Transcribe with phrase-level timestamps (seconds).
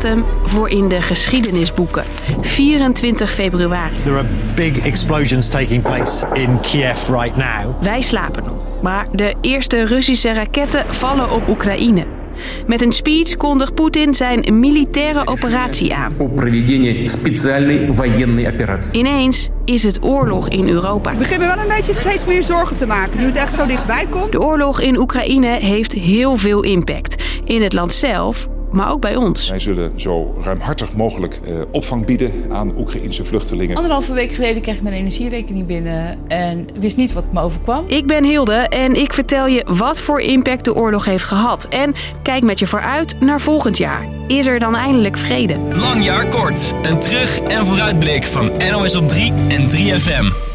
[0.00, 2.04] datum voor in de geschiedenisboeken.
[2.40, 3.94] 24 februari.
[4.04, 7.82] There are big explosions taking place in Kiev right now.
[7.82, 12.06] Wij slapen nog, maar de eerste Russische raketten vallen op Oekraïne.
[12.66, 16.14] Met een speech kondigt Poetin zijn militaire operatie aan.
[18.92, 21.10] Ineens is het oorlog in Europa.
[21.10, 24.06] We beginnen wel een beetje steeds meer zorgen te maken nu het echt zo dichtbij
[24.10, 24.32] komt.
[24.32, 27.24] De oorlog in Oekraïne heeft heel veel impact.
[27.44, 29.48] In het land zelf, maar ook bij ons.
[29.48, 33.76] Wij zullen zo ruimhartig mogelijk uh, opvang bieden aan Oekraïnse vluchtelingen.
[33.76, 37.84] Anderhalve week geleden kreeg ik mijn energierekening binnen en wist niet wat me overkwam.
[37.86, 41.64] Ik ben Hilde en ik vertel je wat voor impact de oorlog heeft gehad.
[41.64, 44.08] En kijk met je vooruit naar volgend jaar.
[44.26, 45.56] Is er dan eindelijk vrede?
[45.72, 46.74] Lang jaar kort.
[46.82, 50.49] Een terug- en vooruitblik van NOS op 3 en 3FM.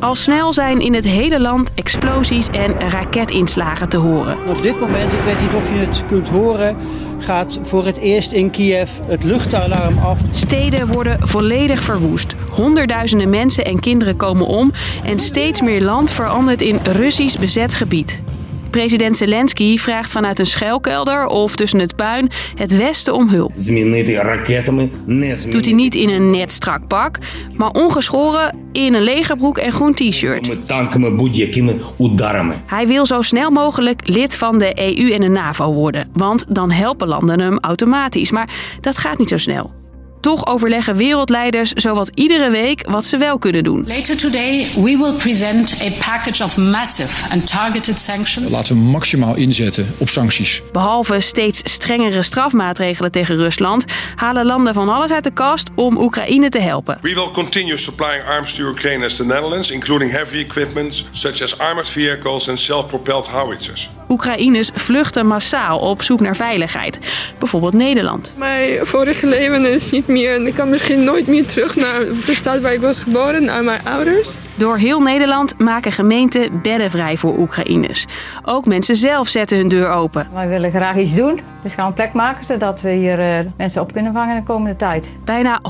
[0.00, 4.38] Al snel zijn in het hele land explosies en raketinslagen te horen.
[4.48, 6.76] Op dit moment, ik weet niet of je het kunt horen,
[7.18, 10.18] gaat voor het eerst in Kiev het luchtalarm af.
[10.30, 12.34] Steden worden volledig verwoest.
[12.50, 14.72] Honderdduizenden mensen en kinderen komen om
[15.04, 18.22] en steeds meer land verandert in Russisch bezet gebied.
[18.70, 23.52] President Zelensky vraagt vanuit een schuilkelder of tussen het puin het Westen om hulp.
[25.50, 27.18] Doet hij niet in een net strak pak,
[27.56, 30.46] maar ongeschoren in een legerbroek en groen t-shirt.
[32.66, 36.70] Hij wil zo snel mogelijk lid van de EU en de NAVO worden, want dan
[36.70, 38.30] helpen landen hem automatisch.
[38.30, 38.48] Maar
[38.80, 39.79] dat gaat niet zo snel.
[40.20, 43.84] Toch overleggen wereldleiders zowat iedere week wat ze wel kunnen doen.
[43.86, 48.52] Later today we will present a package of massive and targeted sanctions.
[48.52, 50.62] Laten we maximaal inzetten op sancties.
[50.72, 56.48] Behalve steeds strengere strafmaatregelen tegen Rusland, halen landen van alles uit de kast om Oekraïne
[56.48, 56.98] te helpen.
[57.02, 61.58] We will continue supplying arms to Ukraine as the Netherlands, including heavy equipment such as
[61.58, 63.90] armored vehicles and self-propelled howitzers.
[64.08, 66.98] Oekraïners vluchten massaal op zoek naar veiligheid.
[67.38, 68.34] Bijvoorbeeld Nederland.
[68.36, 72.34] Mijn vorige leven is niet meer en ik kan misschien nooit meer terug naar de
[72.34, 74.34] stad waar ik was geboren, naar mijn ouders.
[74.54, 78.06] Door heel Nederland maken gemeenten bedden vrij voor Oekraïners.
[78.44, 80.28] Ook mensen zelf zetten hun deur open.
[80.32, 83.82] Wij willen graag iets doen, dus gaan een plek maken zodat we hier uh, mensen
[83.82, 85.06] op kunnen vangen de komende tijd.
[85.24, 85.60] Bijna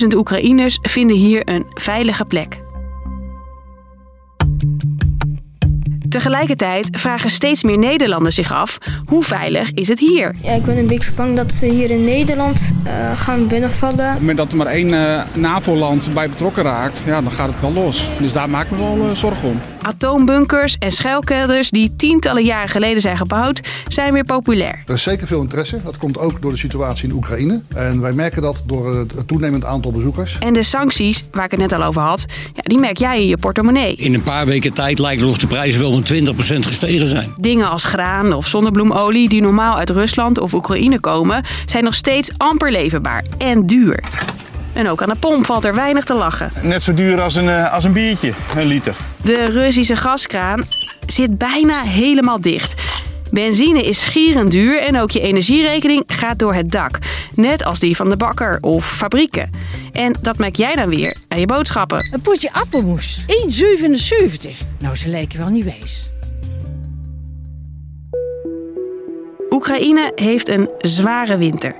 [0.00, 2.61] 100.000 Oekraïners vinden hier een veilige plek.
[6.12, 10.34] Tegelijkertijd vragen steeds meer Nederlanders zich af: hoe veilig is het hier?
[10.42, 13.94] Ja, ik ben een beetje bang dat ze hier in Nederland uh, gaan binnenvallen.
[13.94, 17.48] Op het moment dat er maar één uh, NAVO-land bij betrokken raakt, ja, dan gaat
[17.48, 18.08] het wel los.
[18.18, 19.60] Dus daar maken we wel uh, zorgen om.
[19.82, 24.82] Atoombunkers en schuilkelders die tientallen jaren geleden zijn gebouwd, zijn weer populair.
[24.86, 25.80] Er is zeker veel interesse.
[25.84, 27.62] Dat komt ook door de situatie in Oekraïne.
[27.74, 30.36] En wij merken dat door het toenemend aantal bezoekers.
[30.38, 33.26] En de sancties, waar ik het net al over had, ja, die merk jij in
[33.26, 33.94] je portemonnee.
[33.94, 37.32] In een paar weken tijd lijkt het of de prijzen wel met 20% gestegen zijn.
[37.36, 42.30] Dingen als graan of zonnebloemolie die normaal uit Rusland of Oekraïne komen, zijn nog steeds
[42.36, 44.04] amper leverbaar en duur.
[44.72, 46.52] En ook aan de pomp valt er weinig te lachen.
[46.62, 48.96] Net zo duur als een, als een biertje, een liter.
[49.24, 50.64] De Russische gaskraan
[51.06, 52.82] zit bijna helemaal dicht.
[53.30, 56.98] Benzine is gierend duur en ook je energierekening gaat door het dak.
[57.34, 59.50] Net als die van de bakker of fabrieken.
[59.92, 62.08] En dat merk jij dan weer aan je boodschappen.
[62.12, 63.26] Een potje appelmoes, 1,77.
[64.78, 66.11] Nou, ze lijken wel niet wees.
[69.52, 71.74] Oekraïne heeft een zware winter.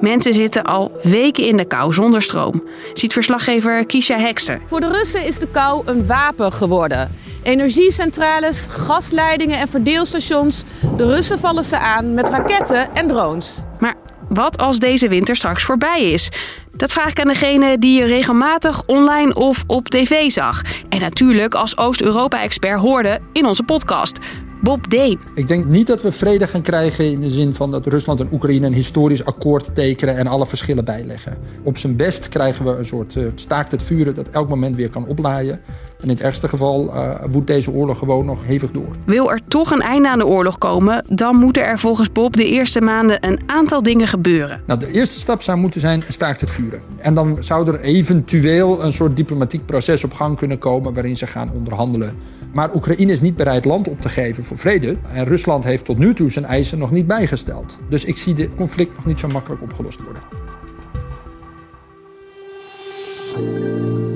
[0.00, 2.62] Mensen zitten al weken in de kou zonder stroom,
[2.92, 4.60] ziet verslaggever Kisha Hekster.
[4.66, 7.10] Voor de Russen is de kou een wapen geworden.
[7.42, 10.64] Energiecentrales, gasleidingen en verdeelstations.
[10.96, 13.58] De Russen vallen ze aan met raketten en drones.
[13.78, 13.94] Maar
[14.28, 16.28] wat als deze winter straks voorbij is?
[16.72, 20.62] Dat vraag ik aan degene die je regelmatig online of op tv zag.
[20.88, 24.18] En natuurlijk als Oost-Europa-expert hoorde in onze podcast.
[24.60, 25.18] Bob Deen.
[25.34, 28.28] Ik denk niet dat we vrede gaan krijgen in de zin van dat Rusland en
[28.32, 31.36] Oekraïne een historisch akkoord tekenen en alle verschillen bijleggen.
[31.62, 34.90] Op zijn best krijgen we een soort uh, staakt het vuren dat elk moment weer
[34.90, 35.60] kan oplaaien.
[35.98, 38.88] En in het ergste geval uh, woedt deze oorlog gewoon nog hevig door.
[39.04, 42.48] Wil er toch een einde aan de oorlog komen, dan moeten er volgens Bob de
[42.48, 44.60] eerste maanden een aantal dingen gebeuren.
[44.66, 46.80] Nou, de eerste stap zou moeten zijn staakt het vuren.
[46.96, 51.26] En dan zou er eventueel een soort diplomatiek proces op gang kunnen komen waarin ze
[51.26, 52.16] gaan onderhandelen.
[52.58, 54.96] Maar Oekraïne is niet bereid land op te geven voor vrede.
[55.12, 57.78] En Rusland heeft tot nu toe zijn eisen nog niet bijgesteld.
[57.88, 60.22] Dus ik zie dit conflict nog niet zo makkelijk opgelost worden.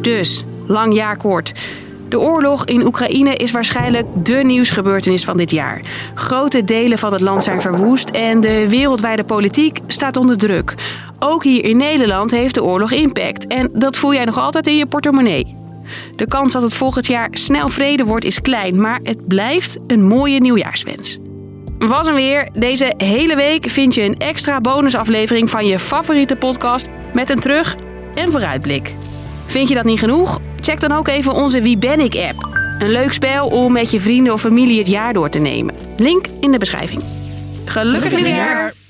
[0.01, 1.53] Dus, lang jaar kort.
[2.09, 5.81] De oorlog in Oekraïne is waarschijnlijk dé nieuwsgebeurtenis van dit jaar.
[6.15, 10.75] Grote delen van het land zijn verwoest en de wereldwijde politiek staat onder druk.
[11.19, 14.77] Ook hier in Nederland heeft de oorlog impact en dat voel jij nog altijd in
[14.77, 15.62] je portemonnee.
[16.17, 20.07] De kans dat het volgend jaar snel vrede wordt is klein, maar het blijft een
[20.07, 21.19] mooie nieuwjaarswens.
[21.79, 22.49] was hem weer.
[22.53, 27.77] Deze hele week vind je een extra bonusaflevering van je favoriete podcast met een terug-
[28.15, 28.95] en vooruitblik.
[29.47, 30.41] Vind je dat niet genoeg?
[30.61, 32.61] Check dan ook even onze Wie ben ik app.
[32.79, 35.75] Een leuk spel om met je vrienden of familie het jaar door te nemen.
[35.97, 37.03] Link in de beschrijving.
[37.65, 38.82] Gelukkig nieuwjaar!